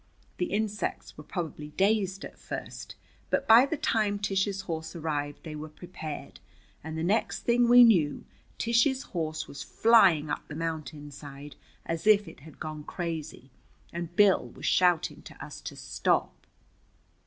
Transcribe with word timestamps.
The 0.37 0.47
insects 0.51 1.15
were 1.15 1.23
probably 1.23 1.67
dazed 1.77 2.25
at 2.25 2.39
first, 2.39 2.95
but 3.29 3.47
by 3.47 3.67
the 3.67 3.77
time 3.77 4.17
Tish's 4.17 4.61
horse 4.61 4.95
arrived 4.95 5.43
they 5.43 5.55
were 5.55 5.69
prepared, 5.69 6.39
and 6.83 6.97
the 6.97 7.03
next 7.03 7.41
thing 7.43 7.69
we 7.69 7.83
knew 7.83 8.25
Tish's 8.57 9.03
horse 9.03 9.47
was 9.47 9.61
flying 9.61 10.27
up 10.27 10.47
the 10.47 10.55
mountain 10.55 11.11
side 11.11 11.55
as 11.85 12.07
if 12.07 12.27
it 12.27 12.39
had 12.39 12.59
gone 12.59 12.83
crazy, 12.83 13.51
and 13.93 14.15
Bill 14.15 14.47
was 14.49 14.65
shouting 14.65 15.21
to 15.21 15.45
us 15.45 15.61
to 15.61 15.75
stop. 15.75 16.47